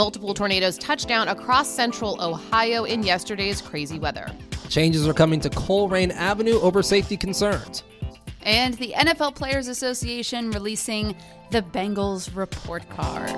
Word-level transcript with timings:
multiple 0.00 0.32
tornadoes 0.32 0.78
touched 0.78 1.08
down 1.08 1.28
across 1.28 1.68
central 1.68 2.16
Ohio 2.22 2.84
in 2.84 3.02
yesterday's 3.02 3.60
crazy 3.60 3.98
weather. 3.98 4.26
Changes 4.70 5.06
are 5.06 5.12
coming 5.12 5.38
to 5.40 5.50
Colerain 5.50 6.10
Avenue 6.12 6.58
over 6.60 6.82
safety 6.82 7.18
concerns. 7.18 7.82
And 8.40 8.72
the 8.78 8.94
NFL 8.96 9.34
Players 9.34 9.68
Association 9.68 10.52
releasing 10.52 11.14
the 11.50 11.60
Bengals 11.60 12.34
report 12.34 12.88
card. 12.88 13.28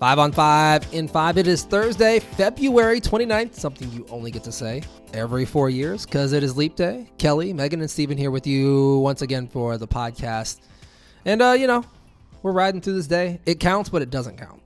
Five 0.00 0.18
on 0.18 0.32
five 0.32 0.84
in 0.92 1.06
five. 1.06 1.38
It 1.38 1.46
is 1.46 1.62
Thursday, 1.62 2.18
February 2.18 3.00
29th, 3.00 3.54
something 3.54 3.88
you 3.92 4.04
only 4.10 4.32
get 4.32 4.42
to 4.42 4.50
say 4.50 4.82
every 5.14 5.44
four 5.44 5.70
years 5.70 6.06
because 6.06 6.32
it 6.32 6.42
is 6.42 6.56
Leap 6.56 6.74
Day. 6.74 7.08
Kelly, 7.18 7.52
Megan, 7.52 7.82
and 7.82 7.88
Steven 7.88 8.18
here 8.18 8.32
with 8.32 8.48
you 8.48 8.98
once 8.98 9.22
again 9.22 9.46
for 9.46 9.78
the 9.78 9.86
podcast. 9.86 10.58
And, 11.24 11.42
uh, 11.42 11.52
you 11.58 11.66
know, 11.66 11.84
we're 12.42 12.52
riding 12.52 12.80
through 12.80 12.94
this 12.94 13.06
day. 13.06 13.40
It 13.46 13.60
counts, 13.60 13.90
but 13.90 14.02
it 14.02 14.10
doesn't 14.10 14.38
count. 14.38 14.62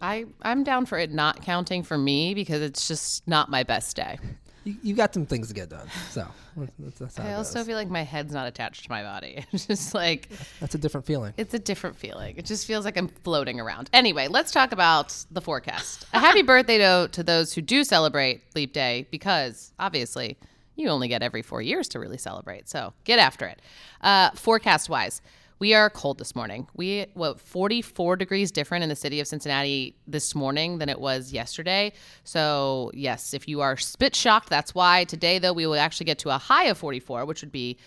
I, 0.00 0.26
I'm 0.42 0.64
down 0.64 0.86
for 0.86 0.98
it 0.98 1.12
not 1.12 1.42
counting 1.42 1.82
for 1.82 1.96
me 1.96 2.34
because 2.34 2.60
it's 2.60 2.88
just 2.88 3.26
not 3.26 3.48
my 3.48 3.62
best 3.62 3.96
day. 3.96 4.18
You, 4.64 4.76
you 4.82 4.94
got 4.94 5.14
some 5.14 5.24
things 5.24 5.48
to 5.48 5.54
get 5.54 5.68
done. 5.68 5.88
So 6.10 6.26
that's, 6.56 6.98
that's 6.98 7.16
how 7.16 7.24
I 7.24 7.34
also 7.34 7.60
goes. 7.60 7.66
feel 7.66 7.76
like 7.76 7.88
my 7.88 8.02
head's 8.02 8.32
not 8.32 8.46
attached 8.46 8.84
to 8.84 8.90
my 8.90 9.02
body. 9.02 9.44
It's 9.52 9.66
just 9.66 9.94
like 9.94 10.28
that's 10.60 10.74
a 10.74 10.78
different 10.78 11.06
feeling. 11.06 11.32
it's 11.36 11.54
a 11.54 11.58
different 11.58 11.96
feeling. 11.96 12.36
It 12.36 12.44
just 12.44 12.66
feels 12.66 12.84
like 12.84 12.96
I'm 12.96 13.08
floating 13.08 13.60
around. 13.60 13.88
Anyway, 13.92 14.28
let's 14.28 14.50
talk 14.52 14.72
about 14.72 15.14
the 15.30 15.40
forecast. 15.40 16.06
A 16.12 16.18
happy 16.18 16.42
birthday 16.52 16.78
to, 16.78 17.08
to 17.12 17.22
those 17.22 17.52
who 17.52 17.62
do 17.62 17.84
celebrate 17.84 18.42
Leap 18.54 18.72
Day 18.72 19.06
because 19.10 19.72
obviously 19.78 20.36
you 20.76 20.88
only 20.88 21.08
get 21.08 21.22
every 21.22 21.42
four 21.42 21.62
years 21.62 21.88
to 21.90 21.98
really 21.98 22.18
celebrate. 22.18 22.68
So 22.68 22.92
get 23.04 23.18
after 23.18 23.46
it. 23.46 23.62
Uh, 24.00 24.30
forecast 24.30 24.88
wise, 24.88 25.22
we 25.58 25.74
are 25.74 25.88
cold 25.90 26.18
this 26.18 26.34
morning. 26.34 26.66
We 26.74 27.06
what 27.14 27.40
44 27.40 28.16
degrees 28.16 28.50
different 28.50 28.82
in 28.82 28.88
the 28.88 28.96
city 28.96 29.20
of 29.20 29.26
Cincinnati 29.26 29.96
this 30.06 30.34
morning 30.34 30.78
than 30.78 30.88
it 30.88 31.00
was 31.00 31.32
yesterday. 31.32 31.92
So 32.24 32.90
yes, 32.94 33.34
if 33.34 33.48
you 33.48 33.60
are 33.60 33.76
spit 33.76 34.14
shocked, 34.14 34.50
that's 34.50 34.74
why. 34.74 35.04
Today 35.04 35.38
though, 35.38 35.52
we 35.52 35.66
will 35.66 35.76
actually 35.76 36.06
get 36.06 36.18
to 36.20 36.30
a 36.30 36.38
high 36.38 36.64
of 36.64 36.78
44, 36.78 37.24
which 37.24 37.42
would 37.42 37.52
be 37.52 37.78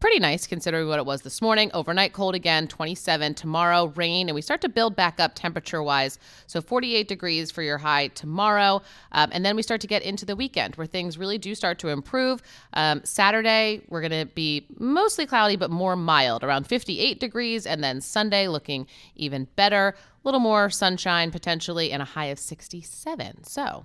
pretty 0.00 0.18
nice 0.18 0.46
considering 0.46 0.88
what 0.88 0.98
it 0.98 1.04
was 1.04 1.20
this 1.22 1.42
morning. 1.42 1.70
Overnight 1.74 2.14
cold 2.14 2.34
again, 2.34 2.66
27 2.66 3.34
tomorrow, 3.34 3.86
rain, 3.96 4.28
and 4.28 4.34
we 4.34 4.40
start 4.40 4.62
to 4.62 4.68
build 4.68 4.96
back 4.96 5.20
up 5.20 5.34
temperature 5.34 5.82
wise. 5.82 6.18
So 6.46 6.62
48 6.62 7.06
degrees 7.06 7.50
for 7.50 7.62
your 7.62 7.76
high 7.78 8.08
tomorrow. 8.08 8.80
Um, 9.12 9.28
and 9.32 9.44
then 9.44 9.56
we 9.56 9.62
start 9.62 9.82
to 9.82 9.86
get 9.86 10.02
into 10.02 10.24
the 10.24 10.34
weekend 10.34 10.76
where 10.76 10.86
things 10.86 11.18
really 11.18 11.36
do 11.36 11.54
start 11.54 11.78
to 11.80 11.88
improve. 11.88 12.42
Um, 12.72 13.02
Saturday, 13.04 13.82
we're 13.88 14.00
going 14.00 14.26
to 14.26 14.32
be 14.34 14.66
mostly 14.78 15.26
cloudy, 15.26 15.56
but 15.56 15.70
more 15.70 15.96
mild, 15.96 16.42
around 16.42 16.66
58 16.66 17.20
degrees. 17.20 17.66
And 17.66 17.84
then 17.84 18.00
Sunday 18.00 18.48
looking 18.48 18.86
even 19.16 19.48
better, 19.54 19.88
a 19.88 19.94
little 20.24 20.40
more 20.40 20.70
sunshine 20.70 21.30
potentially, 21.30 21.92
and 21.92 22.00
a 22.00 22.06
high 22.06 22.26
of 22.26 22.38
67. 22.38 23.44
So 23.44 23.84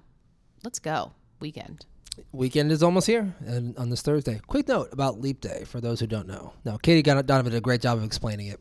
let's 0.64 0.80
go. 0.80 1.12
Weekend. 1.42 1.86
Weekend 2.32 2.72
is 2.72 2.84
almost 2.84 3.08
here 3.08 3.34
and 3.46 3.78
on 3.78 3.90
this 3.90 4.02
Thursday. 4.02 4.40
Quick 4.48 4.68
note 4.68 4.90
about 4.92 5.20
Leap 5.20 5.42
Day 5.42 5.64
for 5.66 5.82
those 5.82 6.00
who 6.00 6.08
don't 6.08 6.28
know. 6.28 6.54
Now, 6.64 6.78
Katie 6.78 7.02
Donovan 7.02 7.52
did 7.52 7.56
a 7.58 7.62
great 7.62 7.82
job 7.82 7.98
of 7.98 8.04
explaining 8.04 8.48
it. 8.48 8.60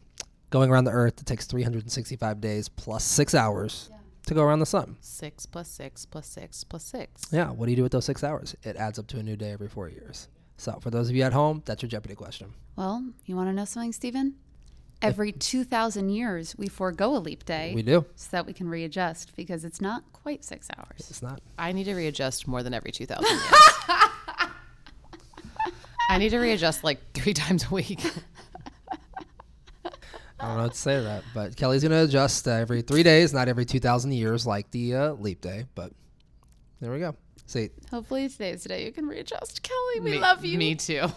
Going 0.51 0.71
around 0.71 0.85
the 0.85 0.93
Earth, 0.93 1.21
it 1.21 1.27
takes 1.27 1.47
365 1.47 2.41
days 2.41 2.69
plus 2.69 3.03
six 3.05 3.35
hours 3.35 3.91
to 4.27 4.35
go 4.35 4.43
around 4.43 4.61
the 4.61 4.67
sun. 4.67 4.97
Six 5.01 5.47
plus 5.47 5.69
six 5.69 6.07
plus 6.07 6.27
six 6.27 6.65
plus 6.65 6.85
six. 6.85 7.23
Yeah, 7.31 7.51
what 7.51 7.67
do 7.67 7.73
you 7.73 7.77
do 7.77 7.83
with 7.83 7.93
those 7.93 8.05
six 8.05 8.23
hours? 8.23 8.55
It 8.63 8.77
adds 8.77 8.99
up 8.99 9.07
to 9.09 9.19
a 9.19 9.23
new 9.23 9.37
day 9.37 9.51
every 9.53 9.69
four 9.69 9.89
years. 9.89 10.29
So, 10.57 10.79
for 10.81 10.91
those 10.91 11.09
of 11.11 11.17
you 11.17 11.23
at 11.23 11.33
home, 11.33 11.63
that's 11.65 11.83
your 11.83 11.89
Jeopardy 11.89 12.15
question. 12.15 12.53
Well, 12.77 13.05
you 13.27 13.35
want 13.35 13.49
to 13.49 13.53
know 13.53 13.65
something, 13.65 13.93
Stephen? 13.93 14.35
Every 15.05 15.33
2,000 15.33 16.09
years, 16.11 16.57
we 16.57 16.69
forego 16.69 17.17
a 17.17 17.19
leap 17.19 17.45
day 17.45 17.73
We 17.75 17.83
do. 17.83 18.05
so 18.17 18.29
that 18.33 18.47
we 18.47 18.53
can 18.53 18.69
readjust 18.69 19.37
because 19.37 19.65
it's 19.65 19.81
not 19.81 20.03
quite 20.13 20.45
six 20.45 20.69
hours. 20.77 21.07
It's 21.11 21.23
not. 21.23 21.41
I 21.59 21.73
need 21.73 21.85
to 21.85 21.95
readjust 21.95 22.49
more 22.49 22.63
than 22.63 22.73
every 22.75 22.91
2,000 22.91 23.25
years. 23.29 23.43
I 26.11 26.19
need 26.19 26.31
to 26.31 26.39
readjust 26.39 26.85
like 26.85 27.13
three 27.13 27.35
times 27.35 27.67
a 27.71 27.75
week. 27.75 28.01
I 30.41 30.49
don't 30.49 30.57
know 30.57 30.63
what 30.65 30.73
to 30.73 30.79
say 30.79 30.97
to 30.97 31.03
that, 31.03 31.25
but 31.35 31.57
Kelly's 31.57 31.83
going 31.83 31.93
to 31.93 32.05
adjust 32.05 32.47
uh, 32.49 32.53
every 32.53 32.83
three 32.83 33.03
days, 33.03 33.33
not 33.33 33.49
every 33.49 33.65
2,000 33.65 34.13
years 34.13 34.47
like 34.47 34.71
the 34.71 34.95
uh, 34.95 35.13
Leap 35.15 35.41
Day. 35.41 35.65
But 35.75 35.93
there 36.81 36.93
we 36.93 36.99
go. 36.99 37.15
See, 37.47 37.71
Hopefully, 37.91 38.29
today's 38.29 38.63
the 38.63 38.71
day 38.71 38.85
you 38.87 38.93
can 38.93 39.07
readjust. 39.07 39.63
Kelly, 39.63 40.01
we 40.01 40.13
Me- 40.13 40.19
love 40.19 40.45
you. 40.45 40.57
Me 40.59 40.75
too. 40.75 41.01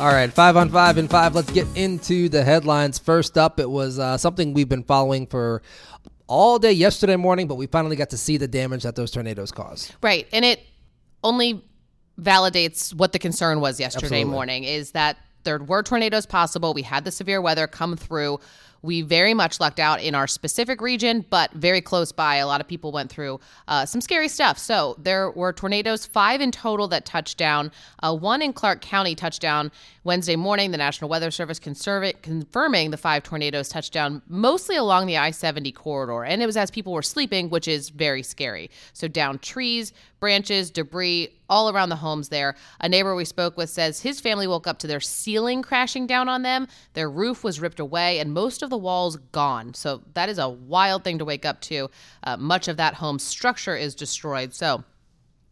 All 0.00 0.12
right, 0.12 0.30
five 0.32 0.56
on 0.56 0.70
five 0.70 0.98
and 0.98 1.08
five. 1.10 1.34
Let's 1.34 1.50
get 1.52 1.66
into 1.76 2.28
the 2.28 2.42
headlines. 2.42 2.98
First 2.98 3.38
up, 3.38 3.60
it 3.60 3.68
was 3.70 3.98
uh, 3.98 4.16
something 4.18 4.52
we've 4.54 4.68
been 4.68 4.82
following 4.84 5.26
for 5.26 5.62
all 6.26 6.58
day 6.58 6.72
yesterday 6.72 7.16
morning, 7.16 7.46
but 7.46 7.54
we 7.54 7.66
finally 7.66 7.94
got 7.96 8.10
to 8.10 8.16
see 8.18 8.36
the 8.36 8.48
damage 8.48 8.82
that 8.82 8.96
those 8.96 9.10
tornadoes 9.10 9.52
caused. 9.52 9.94
right. 10.02 10.26
And 10.32 10.44
it 10.44 10.60
only 11.22 11.64
validates 12.20 12.92
what 12.94 13.12
the 13.12 13.18
concern 13.18 13.60
was 13.60 13.78
yesterday 13.78 14.06
Absolutely. 14.06 14.32
morning 14.32 14.64
is 14.64 14.90
that 14.92 15.18
there 15.44 15.58
were 15.58 15.82
tornadoes 15.82 16.26
possible. 16.26 16.74
We 16.74 16.82
had 16.82 17.04
the 17.04 17.12
severe 17.12 17.40
weather 17.40 17.66
come 17.66 17.96
through. 17.96 18.40
We 18.86 19.02
very 19.02 19.34
much 19.34 19.58
lucked 19.58 19.80
out 19.80 20.00
in 20.00 20.14
our 20.14 20.28
specific 20.28 20.80
region, 20.80 21.26
but 21.28 21.50
very 21.52 21.80
close 21.80 22.12
by. 22.12 22.36
A 22.36 22.46
lot 22.46 22.60
of 22.60 22.68
people 22.68 22.92
went 22.92 23.10
through 23.10 23.40
uh, 23.66 23.84
some 23.84 24.00
scary 24.00 24.28
stuff. 24.28 24.58
So 24.58 24.94
there 24.96 25.32
were 25.32 25.52
tornadoes, 25.52 26.06
five 26.06 26.40
in 26.40 26.52
total 26.52 26.86
that 26.88 27.04
touched 27.04 27.36
down. 27.36 27.72
Uh, 28.00 28.14
one 28.14 28.42
in 28.42 28.52
Clark 28.52 28.80
County 28.82 29.16
touched 29.16 29.42
down 29.42 29.72
Wednesday 30.04 30.36
morning. 30.36 30.70
The 30.70 30.78
National 30.78 31.10
Weather 31.10 31.32
Service 31.32 31.58
confirming 31.58 32.92
the 32.92 32.96
five 32.96 33.24
tornadoes 33.24 33.68
touched 33.68 33.92
down 33.92 34.22
mostly 34.28 34.76
along 34.76 35.06
the 35.06 35.16
I 35.16 35.32
70 35.32 35.72
corridor. 35.72 36.24
And 36.24 36.40
it 36.40 36.46
was 36.46 36.56
as 36.56 36.70
people 36.70 36.92
were 36.92 37.02
sleeping, 37.02 37.50
which 37.50 37.66
is 37.66 37.88
very 37.88 38.22
scary. 38.22 38.70
So 38.92 39.08
down 39.08 39.40
trees, 39.40 39.92
branches, 40.20 40.70
debris, 40.70 41.35
all 41.48 41.70
around 41.70 41.88
the 41.88 41.96
homes 41.96 42.28
there. 42.28 42.54
A 42.80 42.88
neighbor 42.88 43.14
we 43.14 43.24
spoke 43.24 43.56
with 43.56 43.70
says 43.70 44.00
his 44.00 44.20
family 44.20 44.46
woke 44.46 44.66
up 44.66 44.78
to 44.80 44.86
their 44.86 45.00
ceiling 45.00 45.62
crashing 45.62 46.06
down 46.06 46.28
on 46.28 46.42
them. 46.42 46.68
Their 46.94 47.10
roof 47.10 47.44
was 47.44 47.60
ripped 47.60 47.80
away 47.80 48.18
and 48.18 48.32
most 48.32 48.62
of 48.62 48.70
the 48.70 48.78
walls 48.78 49.16
gone. 49.32 49.74
So 49.74 50.02
that 50.14 50.28
is 50.28 50.38
a 50.38 50.48
wild 50.48 51.04
thing 51.04 51.18
to 51.18 51.24
wake 51.24 51.44
up 51.44 51.60
to. 51.62 51.90
Uh, 52.22 52.36
much 52.36 52.68
of 52.68 52.76
that 52.76 52.94
home 52.94 53.18
structure 53.18 53.76
is 53.76 53.94
destroyed. 53.94 54.54
So 54.54 54.84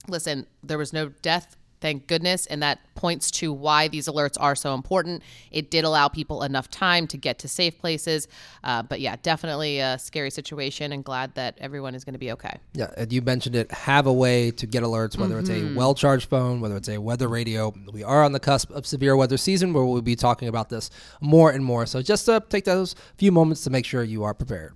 listen, 0.08 0.46
there 0.62 0.78
was 0.78 0.92
no 0.92 1.08
death. 1.22 1.56
Thank 1.84 2.06
goodness. 2.06 2.46
And 2.46 2.62
that 2.62 2.78
points 2.94 3.30
to 3.32 3.52
why 3.52 3.88
these 3.88 4.08
alerts 4.08 4.38
are 4.40 4.54
so 4.54 4.72
important. 4.72 5.22
It 5.50 5.70
did 5.70 5.84
allow 5.84 6.08
people 6.08 6.42
enough 6.42 6.70
time 6.70 7.06
to 7.08 7.18
get 7.18 7.38
to 7.40 7.48
safe 7.48 7.78
places. 7.78 8.26
Uh, 8.62 8.82
but 8.82 9.00
yeah, 9.00 9.16
definitely 9.20 9.80
a 9.80 9.98
scary 9.98 10.30
situation 10.30 10.92
and 10.92 11.04
glad 11.04 11.34
that 11.34 11.58
everyone 11.60 11.94
is 11.94 12.02
going 12.02 12.14
to 12.14 12.18
be 12.18 12.32
okay. 12.32 12.56
Yeah, 12.72 12.90
and 12.96 13.12
you 13.12 13.20
mentioned 13.20 13.54
it. 13.54 13.70
Have 13.70 14.06
a 14.06 14.12
way 14.14 14.50
to 14.52 14.66
get 14.66 14.82
alerts, 14.82 15.18
whether 15.18 15.38
it's 15.38 15.50
Mm-hmm. 15.50 15.74
a 15.74 15.78
well 15.78 15.94
charged 15.94 16.30
phone, 16.30 16.62
whether 16.62 16.78
it's 16.78 16.88
a 16.88 16.96
weather 16.96 17.28
radio. 17.28 17.74
We 17.92 18.02
are 18.02 18.24
on 18.24 18.32
the 18.32 18.40
cusp 18.40 18.70
of 18.70 18.86
severe 18.86 19.14
weather 19.14 19.36
season 19.36 19.74
where 19.74 19.84
we'll 19.84 20.00
be 20.00 20.16
talking 20.16 20.48
about 20.48 20.70
this 20.70 20.88
more 21.20 21.50
and 21.50 21.62
more. 21.62 21.84
So 21.84 22.00
just 22.00 22.26
uh, 22.30 22.40
take 22.48 22.64
those 22.64 22.94
few 23.18 23.30
moments 23.30 23.62
to 23.64 23.68
make 23.68 23.84
sure 23.84 24.02
you 24.02 24.24
are 24.24 24.32
prepared. 24.32 24.74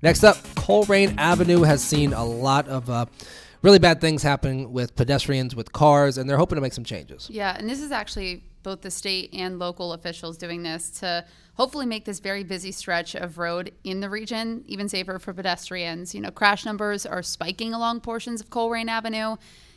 Next 0.00 0.22
up, 0.22 0.36
Colerain 0.54 1.16
Avenue 1.18 1.62
has 1.62 1.82
seen 1.82 2.12
a 2.12 2.24
lot 2.24 2.68
of 2.68 2.88
uh, 2.88 3.06
really 3.66 3.80
bad 3.80 4.00
things 4.00 4.22
happening 4.22 4.72
with 4.72 4.94
pedestrians, 4.94 5.56
with 5.56 5.72
cars, 5.72 6.18
and 6.18 6.30
they're 6.30 6.36
hoping 6.36 6.54
to 6.54 6.62
make 6.62 6.72
some 6.72 6.84
changes. 6.84 7.28
Yeah, 7.28 7.56
and 7.58 7.68
this 7.68 7.80
is 7.80 7.90
actually 7.90 8.44
both 8.62 8.82
the 8.82 8.92
state 8.92 9.28
and 9.32 9.58
local 9.58 9.92
officials 9.92 10.38
doing 10.38 10.62
this 10.62 10.88
to 11.00 11.24
hopefully 11.54 11.84
make 11.84 12.04
this 12.04 12.20
very 12.20 12.44
busy 12.44 12.70
stretch 12.70 13.16
of 13.16 13.38
road 13.38 13.72
in 13.82 13.98
the 13.98 14.08
region 14.08 14.62
even 14.68 14.88
safer 14.88 15.18
for 15.18 15.34
pedestrians. 15.34 16.14
You 16.14 16.20
know, 16.20 16.30
crash 16.30 16.64
numbers 16.64 17.04
are 17.04 17.24
spiking 17.24 17.74
along 17.74 18.02
portions 18.02 18.40
of 18.40 18.50
Colerain 18.50 18.86
Avenue, 18.86 19.34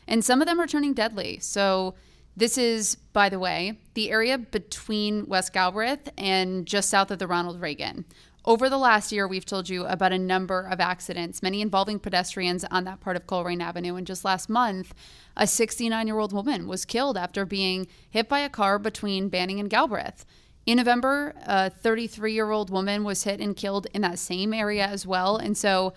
and 0.07 0.23
some 0.23 0.39
of 0.39 0.47
them 0.47 0.59
are 0.59 0.67
turning 0.67 0.93
deadly. 0.93 1.39
So, 1.39 1.95
this 2.39 2.57
is, 2.57 2.95
by 3.13 3.27
the 3.27 3.37
way, 3.37 3.77
the 3.95 4.09
area 4.09 4.37
between 4.37 5.27
West 5.27 5.51
Galbraith 5.53 6.09
and 6.17 6.65
just 6.65 6.89
south 6.89 7.11
of 7.11 7.19
the 7.19 7.27
Ronald 7.27 7.59
Reagan. 7.59 8.05
Over 8.45 8.69
the 8.69 8.77
last 8.77 9.11
year, 9.11 9.27
we've 9.27 9.45
told 9.45 9.67
you 9.67 9.85
about 9.85 10.13
a 10.13 10.17
number 10.17 10.61
of 10.61 10.79
accidents, 10.79 11.43
many 11.43 11.61
involving 11.61 11.99
pedestrians 11.99 12.63
on 12.71 12.85
that 12.85 13.01
part 13.01 13.17
of 13.17 13.27
Colerain 13.27 13.61
Avenue. 13.61 13.95
And 13.95 14.07
just 14.07 14.23
last 14.23 14.49
month, 14.49 14.93
a 15.35 15.45
69 15.45 16.07
year 16.07 16.17
old 16.17 16.31
woman 16.31 16.65
was 16.65 16.85
killed 16.85 17.17
after 17.17 17.45
being 17.45 17.87
hit 18.09 18.29
by 18.29 18.39
a 18.39 18.49
car 18.49 18.79
between 18.79 19.27
Banning 19.27 19.59
and 19.59 19.69
Galbraith. 19.69 20.25
In 20.65 20.77
November, 20.77 21.35
a 21.45 21.69
33 21.69 22.33
year 22.33 22.51
old 22.51 22.69
woman 22.69 23.03
was 23.03 23.23
hit 23.23 23.41
and 23.41 23.55
killed 23.55 23.87
in 23.93 24.01
that 24.03 24.17
same 24.17 24.53
area 24.53 24.85
as 24.85 25.05
well. 25.05 25.35
And 25.35 25.57
so 25.57 25.93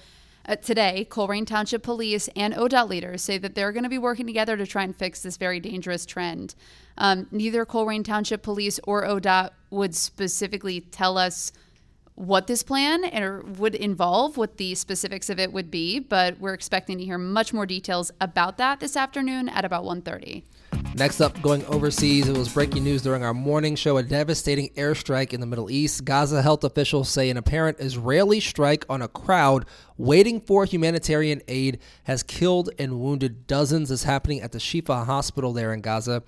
uh, 0.47 0.57
today, 0.57 1.07
Colerain 1.11 1.47
Township 1.47 1.83
Police 1.83 2.29
and 2.35 2.55
ODOT 2.55 2.89
leaders 2.89 3.23
say 3.23 3.39
that 3.39 3.55
they're 3.55 3.73
going 3.73 3.85
to 3.85 3.89
be 3.89 3.99
working 3.99 4.27
together 4.27 4.57
to 4.57 4.67
try 4.67 4.83
and 4.83 4.95
fix 4.95 5.23
this 5.23 5.37
very 5.37 5.61
dangerous 5.61 6.05
trend. 6.05 6.55
Um, 6.99 7.27
neither 7.31 7.65
Colerain 7.65 8.05
Township 8.05 8.43
Police 8.43 8.81
or 8.85 9.05
ODOT 9.05 9.51
would 9.71 9.95
specifically 9.95 10.81
tell 10.81 11.17
us 11.17 11.53
what 12.15 12.47
this 12.47 12.63
plan 12.63 13.05
or 13.17 13.43
would 13.43 13.75
involve, 13.75 14.37
what 14.37 14.59
the 14.59 14.75
specifics 14.75 15.31
of 15.31 15.39
it 15.39 15.53
would 15.53 15.71
be, 15.71 15.99
but 15.99 16.39
we're 16.39 16.55
expecting 16.55 16.99
to 16.99 17.05
hear 17.05 17.19
much 17.19 17.53
more 17.53 17.67
details 17.67 18.11
about 18.21 18.59
that 18.59 18.81
this 18.81 18.97
afternoon 18.97 19.49
at 19.49 19.65
about 19.65 19.85
1:30. 19.85 20.43
Next 20.95 21.21
up, 21.21 21.41
going 21.41 21.65
overseas, 21.67 22.29
it 22.29 22.37
was 22.37 22.53
breaking 22.53 22.85
news 22.85 23.01
during 23.03 23.25
our 23.25 23.33
morning 23.33 23.77
show 23.77 23.97
a 23.97 24.03
devastating 24.03 24.69
airstrike 24.75 25.33
in 25.33 25.41
the 25.41 25.47
Middle 25.47 25.71
East. 25.71 26.05
Gaza 26.05 26.43
health 26.43 26.65
officials 26.65 27.09
say 27.09 27.31
an 27.31 27.39
apparent 27.39 27.81
Israeli 27.81 28.41
strike 28.41 28.85
on 28.91 29.01
a 29.01 29.09
crowd 29.09 29.65
waiting 29.97 30.41
for 30.41 30.65
humanitarian 30.67 31.41
aid 31.49 31.79
has 32.05 32.23
killed 32.23 32.71
and 32.79 33.01
wounded 33.01 33.47
dozens. 33.47 33.89
This 33.89 34.01
is 34.01 34.05
happening 34.05 34.43
at 34.43 34.53
the 34.53 34.59
Shifa 34.59 35.07
hospital 35.07 35.53
there 35.53 35.73
in 35.73 35.81
Gaza. 35.81 36.23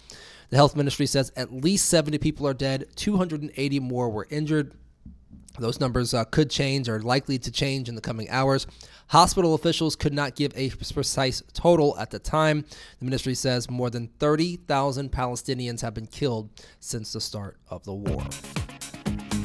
The 0.49 0.57
health 0.57 0.77
ministry 0.77 1.07
says 1.07 1.31
at 1.37 1.53
least 1.53 1.89
70 1.89 2.19
people 2.19 2.47
are 2.47 2.55
dead, 2.55 2.87
280 2.97 3.81
more 3.81 4.09
were 4.09 4.27
injured. 4.31 4.75
Those 5.59 5.79
numbers 5.79 6.15
uh, 6.15 6.25
could 6.25 6.51
change 6.51 6.89
or 6.89 7.01
likely 7.01 7.39
to 7.39 7.51
change 7.51 7.89
in 7.89 7.95
the 7.95 8.01
coming 8.01 8.29
hours. 8.29 8.67
Hospital 9.09 9.55
officials 9.55 9.95
could 9.95 10.13
not 10.13 10.35
give 10.35 10.53
a 10.57 10.71
precise 10.71 11.43
total 11.53 11.97
at 11.99 12.11
the 12.11 12.19
time. 12.19 12.65
The 12.99 13.05
ministry 13.05 13.35
says 13.35 13.71
more 13.71 13.91
than 13.91 14.09
30,000 14.19 15.13
Palestinians 15.13 15.81
have 15.83 15.95
been 15.95 16.07
killed 16.07 16.51
since 16.81 17.13
the 17.13 17.21
start 17.21 17.57
of 17.69 17.85
the 17.85 17.95
war. 17.95 18.25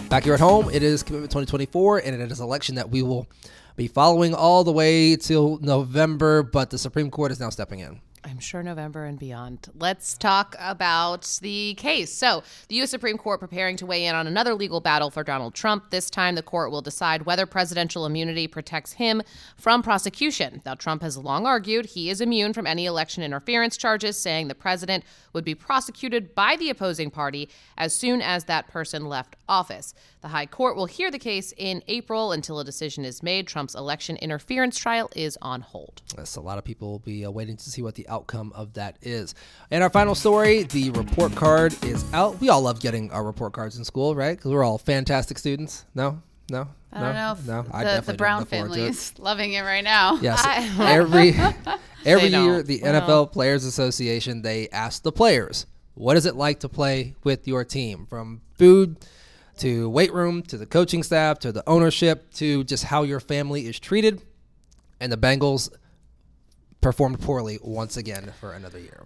Back 0.09 0.23
here 0.23 0.33
at 0.33 0.39
home, 0.39 0.69
it 0.71 0.81
is 0.81 1.03
Commitment 1.03 1.31
2024, 1.31 1.99
and 1.99 2.19
it 2.19 2.31
is 2.31 2.39
an 2.39 2.45
election 2.45 2.75
that 2.75 2.89
we 2.89 3.03
will 3.03 3.27
be 3.75 3.87
following 3.87 4.33
all 4.33 4.63
the 4.63 4.71
way 4.71 5.15
till 5.15 5.59
November, 5.61 6.41
but 6.41 6.71
the 6.71 6.79
Supreme 6.79 7.11
Court 7.11 7.31
is 7.31 7.39
now 7.39 7.51
stepping 7.51 7.79
in. 7.79 8.01
I'm 8.39 8.43
sure 8.43 8.63
November 8.63 9.03
and 9.03 9.19
beyond. 9.19 9.67
Let's 9.77 10.17
talk 10.17 10.55
about 10.59 11.39
the 11.41 11.73
case. 11.73 12.09
So, 12.09 12.41
the 12.69 12.75
U.S. 12.75 12.89
Supreme 12.89 13.17
Court 13.17 13.41
preparing 13.41 13.75
to 13.75 13.85
weigh 13.85 14.05
in 14.05 14.15
on 14.15 14.27
another 14.27 14.53
legal 14.53 14.79
battle 14.79 15.11
for 15.11 15.25
Donald 15.25 15.53
Trump. 15.53 15.89
This 15.89 16.09
time, 16.09 16.35
the 16.35 16.41
court 16.41 16.71
will 16.71 16.81
decide 16.81 17.23
whether 17.23 17.45
presidential 17.45 18.05
immunity 18.05 18.47
protects 18.47 18.93
him 18.93 19.23
from 19.57 19.83
prosecution. 19.83 20.61
Now, 20.65 20.75
Trump 20.75 21.01
has 21.01 21.17
long 21.17 21.45
argued 21.45 21.87
he 21.87 22.09
is 22.09 22.21
immune 22.21 22.53
from 22.53 22.65
any 22.65 22.85
election 22.85 23.23
interference 23.23 23.75
charges, 23.75 24.15
saying 24.17 24.47
the 24.47 24.55
president 24.55 25.03
would 25.33 25.43
be 25.43 25.53
prosecuted 25.53 26.33
by 26.33 26.55
the 26.55 26.69
opposing 26.69 27.11
party 27.11 27.49
as 27.77 27.93
soon 27.93 28.21
as 28.21 28.45
that 28.45 28.69
person 28.69 29.07
left 29.07 29.35
office. 29.49 29.93
The 30.21 30.29
High 30.29 30.45
Court 30.45 30.75
will 30.75 30.85
hear 30.85 31.11
the 31.11 31.19
case 31.19 31.53
in 31.57 31.83
April 31.87 32.31
until 32.31 32.59
a 32.59 32.65
decision 32.65 33.03
is 33.03 33.23
made. 33.23 33.47
Trump's 33.47 33.75
election 33.75 34.15
interference 34.17 34.77
trial 34.77 35.09
is 35.15 35.37
on 35.41 35.61
hold. 35.61 36.01
Yes, 36.17 36.35
a 36.35 36.41
lot 36.41 36.57
of 36.57 36.63
people 36.63 36.89
will 36.89 36.99
be 36.99 37.25
uh, 37.25 37.31
waiting 37.31 37.57
to 37.57 37.69
see 37.69 37.81
what 37.81 37.95
the 37.95 38.07
outcome 38.07 38.28
of 38.33 38.73
that 38.73 38.97
is. 39.01 39.35
And 39.71 39.83
our 39.83 39.89
final 39.89 40.15
story 40.15 40.63
the 40.63 40.91
report 40.91 41.35
card 41.35 41.75
is 41.83 42.05
out. 42.13 42.39
We 42.39 42.49
all 42.49 42.61
love 42.61 42.79
getting 42.79 43.11
our 43.11 43.23
report 43.23 43.53
cards 43.53 43.77
in 43.77 43.83
school, 43.83 44.15
right? 44.15 44.37
Because 44.37 44.51
we're 44.51 44.63
all 44.63 44.77
fantastic 44.77 45.37
students. 45.37 45.85
No? 45.95 46.21
No? 46.49 46.67
I 46.91 46.99
no? 46.99 47.05
don't 47.05 47.15
know. 47.15 47.31
If 47.31 47.47
no? 47.47 47.65
I 47.71 47.83
the, 47.83 48.11
the 48.11 48.13
Brown 48.15 48.39
look 48.41 48.49
forward 48.49 48.69
to 48.69 48.73
family 48.73 48.89
is 48.89 49.17
loving 49.19 49.53
it 49.53 49.61
right 49.61 49.83
now. 49.83 50.15
Yes, 50.21 50.43
every 50.79 51.35
every 52.05 52.29
year 52.29 52.63
the 52.63 52.79
Well. 52.81 53.01
NFL 53.01 53.31
Players 53.31 53.65
Association 53.65 54.41
they 54.41 54.69
ask 54.69 55.03
the 55.03 55.11
players, 55.11 55.65
"What 55.93 56.17
is 56.17 56.25
it 56.25 56.35
like 56.35 56.61
to 56.61 56.69
play 56.69 57.15
with 57.23 57.47
your 57.47 57.63
team?" 57.63 58.07
From 58.09 58.41
food 58.57 58.97
to 59.59 59.89
weight 59.89 60.13
room 60.13 60.41
to 60.43 60.57
the 60.57 60.65
coaching 60.65 61.03
staff 61.03 61.39
to 61.39 61.51
the 61.51 61.67
ownership 61.67 62.33
to 62.33 62.63
just 62.63 62.85
how 62.85 63.03
your 63.03 63.19
family 63.19 63.67
is 63.67 63.79
treated. 63.79 64.21
And 65.01 65.11
the 65.11 65.17
Bengals 65.17 65.69
performed 66.81 67.19
poorly 67.21 67.59
once 67.61 67.97
again 67.97 68.33
for 68.39 68.53
another 68.53 68.79
year. 68.79 69.03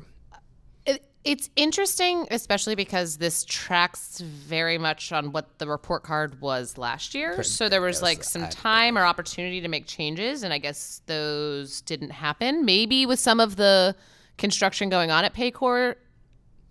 It's 1.26 1.50
interesting, 1.56 2.28
especially 2.32 2.76
because 2.76 3.16
this 3.16 3.46
tracks 3.46 4.20
very 4.20 4.78
much 4.78 5.14
on 5.14 5.32
what 5.32 5.58
the 5.58 5.66
report 5.66 6.04
card 6.04 6.42
was 6.42 6.78
last 6.78 7.16
year. 7.16 7.42
So 7.44 7.70
there 7.70 7.80
was 7.80 8.02
like 8.02 8.26
some 8.26 8.50
time 8.50 8.98
or 8.98 9.06
opportunity 9.06 9.62
to 9.62 9.70
make 9.70 9.86
changes, 9.86 10.44
and 10.44 10.54
I 10.54 10.58
guess 10.58 11.02
those 11.06 11.80
didn't 11.80 12.10
happen. 12.10 12.66
Maybe 12.66 13.06
with 13.06 13.22
some 13.22 13.40
of 13.40 13.56
the 13.56 13.96
construction 14.38 14.90
going 14.90 15.12
on 15.12 15.24
at 15.24 15.34
Paycor, 15.34 15.96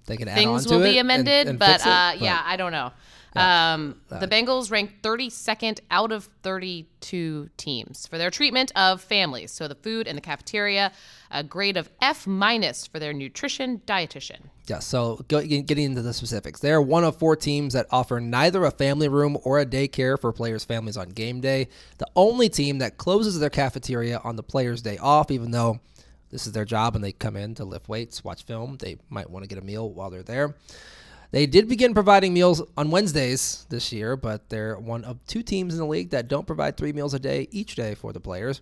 They 0.05 0.17
things 0.19 0.67
on 0.67 0.71
to 0.73 0.77
will 0.77 0.85
be 0.85 0.99
amended, 0.99 1.49
and 1.49 1.59
but, 1.59 1.81
uh, 1.81 2.11
but- 2.13 2.21
yeah, 2.21 2.43
I 2.45 2.57
don't 2.59 2.73
know. 2.73 2.93
Um, 3.34 4.00
the 4.08 4.29
Bengals 4.29 4.70
ranked 4.70 5.02
32nd 5.02 5.81
out 5.90 6.12
of 6.12 6.29
32 6.43 7.49
teams 7.56 8.06
for 8.06 8.19
their 8.19 8.31
treatment 8.31 8.73
of 8.76 9.00
families. 9.00 9.50
So 9.50 9.69
the 9.69 9.75
food 9.75 10.06
and 10.06 10.17
the 10.17 10.23
cafeteria, 10.23 10.93
a 11.31 11.43
grade 11.43 11.76
of 11.76 11.88
F 12.00 12.26
minus 12.26 12.87
for 12.87 12.99
their 12.99 13.12
nutrition 13.12 13.81
dietitian. 13.87 14.49
Yeah, 14.67 14.81
so 14.81 15.25
go, 15.29 15.40
getting 15.40 15.84
into 15.84 16.02
the 16.02 16.12
specifics, 16.12 16.61
they're 16.61 16.82
one 16.82 17.05
of 17.05 17.19
four 17.19 17.34
teams 17.34 17.73
that 17.73 17.87
offer 17.90 18.20
neither 18.20 18.64
a 18.64 18.70
family 18.70 19.08
room 19.08 19.38
or 19.44 19.58
a 19.58 19.67
daycare 19.67 20.20
for 20.20 20.32
players' 20.32 20.64
families 20.64 20.96
on 20.96 21.08
game 21.08 21.40
day. 21.40 21.69
The 21.99 22.08
only 22.14 22.49
team 22.49 22.79
that 22.79 22.99
closes 22.99 23.40
their 23.40 23.50
cafeteria 23.50 24.20
on 24.23 24.37
the 24.37 24.43
players' 24.43 24.82
day 24.82 24.99
off, 24.99 25.31
even 25.31 25.50
though 25.50 25.81
this 26.31 26.46
is 26.46 26.52
their 26.52 26.64
job 26.64 26.94
and 26.94 27.05
they 27.05 27.12
come 27.12 27.37
in 27.37 27.55
to 27.56 27.64
lift 27.64 27.88
weights, 27.88 28.25
watch 28.25 28.44
film, 28.44 28.76
they 28.79 28.96
might 29.11 29.31
want 29.31 29.44
to 29.44 29.49
get 29.49 29.58
a 29.58 29.64
meal 29.64 29.90
while 29.90 30.11
they're 30.11 30.23
there. 30.23 30.55
They 31.32 31.46
did 31.46 31.67
begin 31.67 31.94
providing 31.94 32.34
meals 32.34 32.62
on 32.76 32.90
Wednesdays 32.90 33.67
this 33.70 33.90
year, 33.90 34.17
but 34.17 34.50
they're 34.50 34.79
one 34.79 35.02
of 35.05 35.25
two 35.26 35.43
teams 35.43 35.73
in 35.73 35.81
the 35.81 35.87
league 35.87 36.11
that 36.11 36.29
don't 36.29 36.46
provide 36.46 36.76
three 36.76 36.93
meals 36.93 37.14
a 37.14 37.19
day 37.19 37.49
each 37.50 37.75
day 37.75 37.94
for 37.94 38.12
the 38.12 38.20
players. 38.20 38.61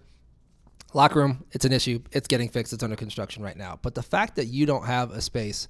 Locker 0.95 1.19
room, 1.19 1.45
it's 1.51 1.65
an 1.65 1.73
issue. 1.73 2.01
It's 2.13 2.29
getting 2.29 2.49
fixed. 2.49 2.73
It's 2.73 2.83
under 2.83 2.97
construction 2.97 3.43
right 3.43 3.57
now. 3.57 3.79
But 3.83 3.97
the 3.97 4.03
fact 4.03 4.37
that 4.37 4.47
you 4.47 4.67
don't 4.67 4.87
have 4.87 5.11
a 5.11 5.21
space 5.21 5.69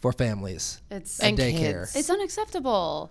for 0.00 0.12
families 0.12 0.82
It's 0.90 1.20
and 1.20 1.38
And 1.38 1.54
daycare, 1.54 1.82
kids. 1.82 1.96
It's 1.96 2.10
unacceptable. 2.10 3.10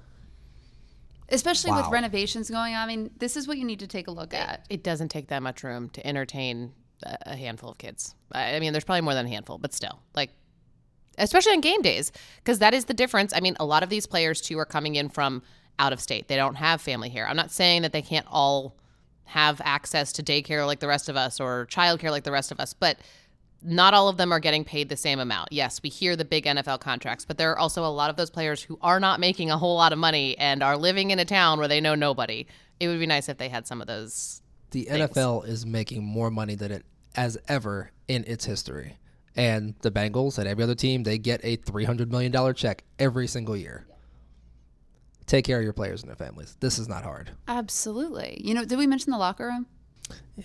Especially 1.29 1.71
with 1.71 1.87
renovations 1.87 2.49
going 2.49 2.75
on. 2.75 2.81
I 2.83 2.87
mean, 2.87 3.11
this 3.17 3.37
is 3.37 3.47
what 3.47 3.57
you 3.57 3.63
need 3.63 3.79
to 3.79 3.87
take 3.87 4.07
a 4.07 4.11
look 4.11 4.33
at. 4.33 4.65
It 4.69 4.83
doesn't 4.83 5.07
take 5.07 5.29
that 5.29 5.41
much 5.41 5.63
room 5.63 5.89
to 5.91 6.05
entertain 6.05 6.73
a 7.03 7.17
a 7.25 7.35
handful 7.35 7.71
of 7.71 7.77
kids. 7.77 8.13
I 8.33 8.55
I 8.55 8.59
mean, 8.59 8.73
there's 8.73 8.83
probably 8.83 9.01
more 9.01 9.13
than 9.13 9.25
a 9.25 9.29
handful, 9.29 9.57
but 9.57 9.73
still, 9.73 9.99
like, 10.13 10.31
especially 11.17 11.53
on 11.53 11.61
game 11.61 11.81
days, 11.81 12.11
because 12.37 12.59
that 12.59 12.73
is 12.73 12.85
the 12.85 12.93
difference. 12.93 13.33
I 13.35 13.39
mean, 13.39 13.55
a 13.59 13.65
lot 13.65 13.83
of 13.83 13.89
these 13.89 14.05
players 14.05 14.41
too 14.41 14.57
are 14.59 14.65
coming 14.65 14.95
in 14.95 15.09
from 15.09 15.41
out 15.79 15.93
of 15.93 15.99
state. 15.99 16.27
They 16.27 16.35
don't 16.35 16.55
have 16.55 16.81
family 16.81 17.09
here. 17.09 17.25
I'm 17.25 17.35
not 17.35 17.51
saying 17.51 17.81
that 17.81 17.91
they 17.91 18.01
can't 18.01 18.27
all 18.29 18.75
have 19.25 19.61
access 19.63 20.11
to 20.13 20.23
daycare 20.23 20.65
like 20.65 20.79
the 20.79 20.87
rest 20.87 21.09
of 21.09 21.15
us 21.15 21.39
or 21.39 21.67
childcare 21.71 22.11
like 22.11 22.23
the 22.23 22.31
rest 22.31 22.51
of 22.51 22.59
us, 22.59 22.73
but 22.73 22.97
not 23.63 23.93
all 23.93 24.09
of 24.09 24.17
them 24.17 24.31
are 24.31 24.39
getting 24.39 24.63
paid 24.63 24.89
the 24.89 24.97
same 24.97 25.19
amount. 25.19 25.51
Yes, 25.51 25.81
we 25.83 25.89
hear 25.89 26.15
the 26.15 26.25
big 26.25 26.45
NFL 26.45 26.79
contracts, 26.79 27.25
but 27.25 27.37
there 27.37 27.51
are 27.51 27.59
also 27.59 27.85
a 27.85 27.87
lot 27.87 28.09
of 28.09 28.15
those 28.15 28.29
players 28.29 28.61
who 28.63 28.77
are 28.81 28.99
not 28.99 29.19
making 29.19 29.51
a 29.51 29.57
whole 29.57 29.75
lot 29.75 29.93
of 29.93 29.99
money 29.99 30.37
and 30.37 30.63
are 30.63 30.75
living 30.75 31.11
in 31.11 31.19
a 31.19 31.25
town 31.25 31.59
where 31.59 31.67
they 31.67 31.79
know 31.79 31.95
nobody. 31.95 32.45
It 32.79 32.87
would 32.87 32.99
be 32.99 33.05
nice 33.05 33.29
if 33.29 33.37
they 33.37 33.49
had 33.49 33.67
some 33.67 33.79
of 33.79 33.87
those 33.87 34.41
the 34.71 34.87
NFL 34.89 35.47
is 35.47 35.65
making 35.65 36.03
more 36.03 36.31
money 36.31 36.55
than 36.55 36.71
it 36.71 36.85
has 37.15 37.37
ever 37.47 37.91
in 38.07 38.23
its 38.25 38.45
history. 38.45 38.97
And 39.35 39.75
the 39.81 39.91
Bengals 39.91 40.37
and 40.37 40.47
every 40.47 40.63
other 40.63 40.75
team, 40.75 41.03
they 41.03 41.17
get 41.17 41.39
a 41.43 41.57
$300 41.57 42.09
million 42.09 42.53
check 42.53 42.83
every 42.99 43.27
single 43.27 43.55
year. 43.55 43.85
Take 45.25 45.45
care 45.45 45.57
of 45.57 45.63
your 45.63 45.73
players 45.73 46.01
and 46.01 46.09
their 46.09 46.17
families. 46.17 46.57
This 46.59 46.77
is 46.77 46.89
not 46.89 47.03
hard. 47.03 47.31
Absolutely. 47.47 48.41
You 48.43 48.53
know, 48.53 48.65
did 48.65 48.77
we 48.77 48.87
mention 48.87 49.11
the 49.11 49.17
locker 49.17 49.45
room? 49.45 49.67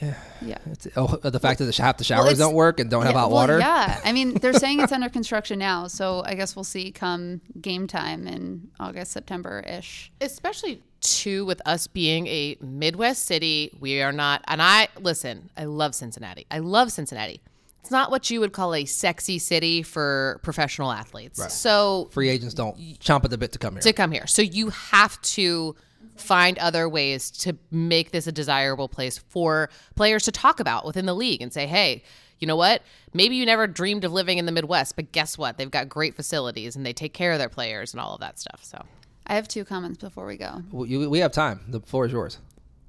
Yeah. 0.00 0.14
Yeah. 0.40 0.58
It's, 0.66 0.86
oh, 0.96 1.06
the 1.16 1.40
fact 1.40 1.58
that 1.58 1.64
the, 1.64 1.82
half 1.82 1.96
the 1.96 2.04
showers 2.04 2.26
it's- 2.26 2.38
don't 2.38 2.54
work 2.54 2.78
and 2.78 2.88
don't 2.88 3.04
have 3.04 3.14
hot 3.14 3.30
well, 3.30 3.40
water. 3.40 3.58
Yeah. 3.58 4.00
I 4.04 4.12
mean, 4.12 4.34
they're 4.34 4.52
saying 4.52 4.80
it's 4.80 4.92
under 4.92 5.08
construction 5.08 5.58
now. 5.58 5.88
So 5.88 6.22
I 6.24 6.34
guess 6.34 6.54
we'll 6.54 6.64
see 6.64 6.92
come 6.92 7.40
game 7.60 7.86
time 7.86 8.28
in 8.28 8.68
August, 8.78 9.12
September 9.12 9.60
ish. 9.66 10.12
especially 10.20 10.82
too 11.00 11.44
with 11.44 11.60
us 11.66 11.86
being 11.86 12.26
a 12.26 12.56
Midwest 12.60 13.26
city, 13.26 13.76
we 13.80 14.00
are 14.02 14.12
not. 14.12 14.42
And 14.46 14.62
I 14.62 14.88
listen. 15.00 15.50
I 15.56 15.64
love 15.64 15.94
Cincinnati. 15.94 16.46
I 16.50 16.58
love 16.58 16.92
Cincinnati. 16.92 17.40
It's 17.86 17.92
not 17.92 18.10
what 18.10 18.28
you 18.30 18.40
would 18.40 18.52
call 18.52 18.74
a 18.74 18.84
sexy 18.84 19.38
city 19.38 19.84
for 19.84 20.40
professional 20.42 20.90
athletes. 20.90 21.54
So 21.54 22.08
Free 22.10 22.28
agents 22.28 22.52
don't 22.52 22.76
chomp 22.98 23.24
at 23.24 23.30
the 23.30 23.38
bit 23.38 23.52
to 23.52 23.60
come 23.60 23.74
here. 23.74 23.80
to 23.80 23.92
come 23.92 24.10
here, 24.10 24.26
so 24.26 24.42
you 24.42 24.70
have 24.70 25.22
to 25.22 25.76
find 26.16 26.58
other 26.58 26.88
ways 26.88 27.30
to 27.30 27.56
make 27.70 28.10
this 28.10 28.26
a 28.26 28.32
desirable 28.32 28.88
place 28.88 29.18
for 29.18 29.70
players 29.94 30.24
to 30.24 30.32
talk 30.32 30.58
about 30.58 30.84
within 30.84 31.06
the 31.06 31.14
league 31.14 31.40
and 31.40 31.52
say, 31.52 31.68
hey. 31.68 32.02
You 32.38 32.46
know 32.46 32.56
what? 32.56 32.82
Maybe 33.14 33.36
you 33.36 33.46
never 33.46 33.66
dreamed 33.66 34.04
of 34.04 34.12
living 34.12 34.36
in 34.36 34.44
the 34.44 34.52
Midwest, 34.52 34.94
but 34.94 35.10
guess 35.10 35.38
what? 35.38 35.56
They've 35.56 35.70
got 35.70 35.88
great 35.88 36.14
facilities 36.14 36.76
and 36.76 36.84
they 36.84 36.92
take 36.92 37.14
care 37.14 37.32
of 37.32 37.38
their 37.38 37.48
players 37.48 37.94
and 37.94 38.00
all 38.00 38.12
of 38.12 38.20
that 38.20 38.38
stuff. 38.38 38.62
So, 38.62 38.84
I 39.26 39.36
have 39.36 39.48
two 39.48 39.64
comments 39.64 39.96
before 39.96 40.26
we 40.26 40.36
go. 40.36 40.62
we, 40.70 41.06
we 41.06 41.20
have 41.20 41.32
time. 41.32 41.60
The 41.68 41.80
floor 41.80 42.04
is 42.04 42.12
yours. 42.12 42.36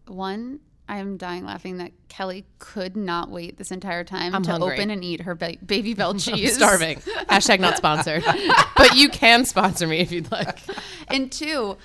One, 0.07 0.59
I 0.89 0.97
am 0.97 1.17
dying 1.17 1.43
laughing 1.45 1.77
that 1.77 1.91
Kelly 2.07 2.45
could 2.59 2.95
not 2.95 3.29
wait 3.29 3.57
this 3.57 3.71
entire 3.71 4.03
time 4.05 4.33
I'm 4.33 4.43
to 4.43 4.51
hungry. 4.51 4.75
open 4.75 4.89
and 4.89 5.03
eat 5.03 5.21
her 5.21 5.35
ba- 5.35 5.57
baby 5.65 5.93
bell 5.95 6.13
cheese. 6.13 6.55
starving. 6.55 6.99
Hashtag 7.29 7.59
not 7.59 7.75
sponsored. 7.77 8.23
but 8.77 8.95
you 8.95 9.09
can 9.09 9.43
sponsor 9.45 9.85
me 9.85 9.99
if 9.99 10.11
you'd 10.11 10.31
like. 10.31 10.59
And 11.09 11.29
two, 11.31 11.77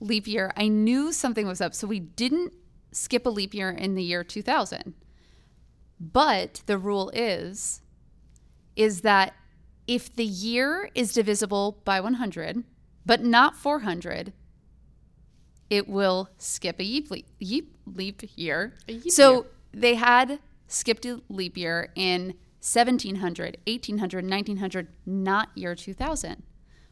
leap 0.00 0.26
year. 0.26 0.52
I 0.56 0.66
knew 0.68 1.12
something 1.12 1.46
was 1.46 1.60
up, 1.60 1.74
so 1.74 1.86
we 1.86 2.00
didn't 2.00 2.54
skip 2.90 3.24
a 3.26 3.30
leap 3.30 3.54
year 3.54 3.70
in 3.70 3.94
the 3.94 4.02
year 4.02 4.24
2000. 4.24 4.94
But 6.00 6.62
the 6.66 6.78
rule 6.78 7.10
is 7.14 7.82
is 8.74 9.00
that 9.02 9.32
if 9.86 10.14
the 10.14 10.24
year 10.24 10.90
is 10.94 11.12
divisible 11.14 11.80
by 11.84 12.00
100, 12.00 12.64
but 13.06 13.22
not 13.24 13.56
400, 13.56 14.32
it 15.70 15.88
will 15.88 16.28
skip 16.38 16.78
a 16.80 16.82
yeep 16.84 17.10
leap, 17.10 17.26
yeep 17.40 17.66
leap 17.86 18.22
year. 18.36 18.74
yeep 18.88 19.10
so 19.10 19.32
year. 19.32 19.42
they 19.72 19.94
had 19.94 20.38
skipped 20.68 21.04
a 21.06 21.20
leap 21.28 21.56
year 21.56 21.90
in 21.94 22.34
1700, 22.60 23.58
1800, 23.66 24.28
1900, 24.28 24.88
not 25.04 25.50
year 25.54 25.74
2000. 25.74 26.42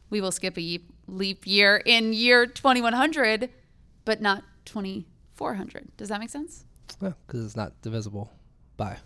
We 0.09 0.21
will 0.21 0.31
skip 0.31 0.57
a 0.57 0.61
ye- 0.61 0.85
leap 1.07 1.45
year 1.45 1.77
in 1.85 2.13
year 2.13 2.45
2100, 2.45 3.49
but 4.05 4.21
not 4.21 4.43
2400. 4.65 5.97
Does 5.97 6.09
that 6.09 6.19
make 6.19 6.29
sense? 6.29 6.65
because 6.99 7.43
it's 7.45 7.55
not 7.55 7.73
divisible 7.81 8.31
by. 8.77 8.97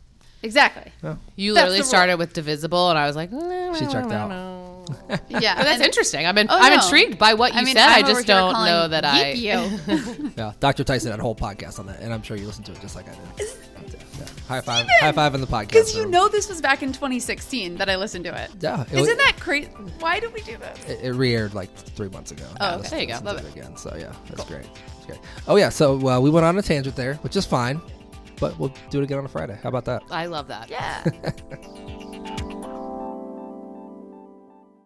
Exactly. 0.43 0.91
You 1.35 1.53
That's 1.53 1.65
literally 1.69 1.83
started 1.83 2.17
with 2.17 2.33
divisible, 2.33 2.89
and 2.89 2.99
I 2.99 3.07
was 3.07 3.15
like, 3.15 3.29
She 3.77 3.85
checked 3.87 4.11
out. 4.11 4.29
Yeah. 5.29 5.55
But 5.55 5.63
that's 5.63 5.75
and- 5.75 5.83
interesting. 5.83 6.25
I'm, 6.25 6.37
in, 6.37 6.47
Oh, 6.49 6.57
I'm 6.59 6.75
no. 6.77 6.83
intrigued 6.83 7.17
by 7.17 7.33
what 7.33 7.53
you 7.53 7.59
I 7.59 7.63
mean, 7.63 7.75
said. 7.75 7.87
I'm 7.87 8.03
I 8.05 8.07
just 8.07 8.25
don't 8.27 8.53
know 8.65 8.87
that 8.87 9.05
I. 9.05 9.31
you. 9.31 9.69
Yeah, 10.37 10.53
Dr. 10.59 10.83
Tyson 10.83 11.11
had 11.11 11.19
a 11.19 11.23
whole 11.23 11.35
podcast 11.35 11.79
on 11.79 11.87
that, 11.87 11.99
and 11.99 12.13
I'm 12.13 12.21
sure 12.21 12.37
you 12.37 12.45
listened 12.47 12.65
to 12.67 12.71
it 12.71 12.79
just 12.81 12.95
like 12.95 13.05
I 13.09 13.13
did. 13.37 13.49
Yeah. 14.19 14.25
High 14.47 14.61
five, 14.61 14.87
high 14.99 15.11
five 15.11 15.35
in 15.35 15.41
the 15.41 15.47
podcast. 15.47 15.67
Because 15.69 15.95
you 15.95 16.05
know 16.05 16.27
this 16.27 16.49
was 16.49 16.59
back 16.61 16.81
in 16.83 16.91
2016 16.91 17.77
that 17.77 17.89
I 17.89 17.95
listened 17.97 18.25
to 18.25 18.43
it. 18.43 18.49
Yeah, 18.59 18.81
it 18.81 18.91
was- 18.91 19.01
Isn't 19.07 19.17
that 19.17 19.37
crazy? 19.39 19.67
Why 19.99 20.19
did 20.19 20.33
we 20.33 20.41
do 20.41 20.57
this? 20.57 20.85
It, 20.89 20.99
it 21.03 21.11
re-aired 21.13 21.53
like 21.53 21.73
three 21.73 22.09
months 22.09 22.31
ago. 22.31 22.45
Oh, 22.59 22.79
okay. 22.79 22.89
There 22.89 22.99
you 23.01 23.07
go. 23.07 23.19
Love 23.23 23.41
to 23.41 23.47
it. 23.47 23.55
again. 23.55 23.75
So 23.77 23.95
yeah, 23.99 24.13
that's 24.29 24.43
great. 24.45 24.63
That's 24.95 25.05
great. 25.05 25.19
Oh 25.47 25.55
yeah, 25.55 25.69
so 25.69 25.95
uh, 26.07 26.19
we 26.19 26.29
went 26.29 26.45
on 26.45 26.57
a 26.57 26.61
tangent 26.61 26.95
there, 26.95 27.15
which 27.15 27.35
is 27.35 27.45
fine, 27.45 27.81
but 28.39 28.57
we'll 28.59 28.73
do 28.89 28.99
it 29.01 29.03
again 29.03 29.19
on 29.19 29.25
a 29.25 29.29
Friday. 29.29 29.57
How 29.61 29.69
about 29.69 29.85
that? 29.85 30.03
I 30.09 30.25
love 30.25 30.47
that. 30.47 30.69
Yeah. 30.69 31.03